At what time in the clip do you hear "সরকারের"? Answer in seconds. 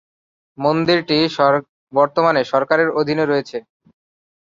2.51-2.89